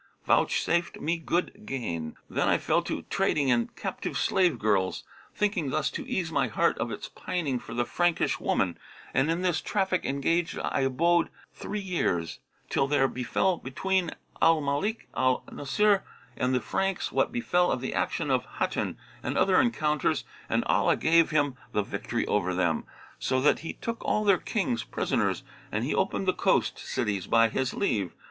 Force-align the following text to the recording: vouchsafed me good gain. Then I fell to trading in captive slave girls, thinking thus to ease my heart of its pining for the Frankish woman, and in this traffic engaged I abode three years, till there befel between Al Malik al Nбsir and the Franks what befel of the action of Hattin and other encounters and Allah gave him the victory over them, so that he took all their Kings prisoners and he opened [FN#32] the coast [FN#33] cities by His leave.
vouchsafed 0.25 0.99
me 0.99 1.15
good 1.17 1.63
gain. 1.63 2.15
Then 2.27 2.47
I 2.47 2.57
fell 2.57 2.81
to 2.81 3.03
trading 3.03 3.49
in 3.49 3.67
captive 3.75 4.17
slave 4.17 4.57
girls, 4.57 5.03
thinking 5.35 5.69
thus 5.69 5.91
to 5.91 6.07
ease 6.07 6.31
my 6.31 6.47
heart 6.47 6.75
of 6.79 6.89
its 6.89 7.07
pining 7.09 7.59
for 7.59 7.75
the 7.75 7.85
Frankish 7.85 8.39
woman, 8.39 8.79
and 9.13 9.29
in 9.29 9.43
this 9.43 9.61
traffic 9.61 10.03
engaged 10.03 10.57
I 10.57 10.79
abode 10.81 11.29
three 11.53 11.79
years, 11.79 12.39
till 12.67 12.87
there 12.87 13.07
befel 13.07 13.57
between 13.59 14.09
Al 14.41 14.59
Malik 14.59 15.07
al 15.15 15.41
Nбsir 15.47 16.01
and 16.35 16.55
the 16.55 16.61
Franks 16.61 17.11
what 17.11 17.31
befel 17.31 17.71
of 17.71 17.79
the 17.79 17.93
action 17.93 18.31
of 18.31 18.43
Hattin 18.57 18.97
and 19.21 19.37
other 19.37 19.61
encounters 19.61 20.23
and 20.49 20.63
Allah 20.65 20.95
gave 20.97 21.29
him 21.29 21.57
the 21.73 21.83
victory 21.83 22.25
over 22.25 22.55
them, 22.55 22.85
so 23.19 23.39
that 23.41 23.59
he 23.59 23.73
took 23.73 24.03
all 24.03 24.23
their 24.23 24.39
Kings 24.39 24.83
prisoners 24.83 25.43
and 25.71 25.83
he 25.83 25.93
opened 25.93 26.23
[FN#32] 26.23 26.25
the 26.25 26.33
coast 26.33 26.75
[FN#33] 26.77 26.79
cities 26.79 27.27
by 27.27 27.49
His 27.49 27.75
leave. 27.75 28.15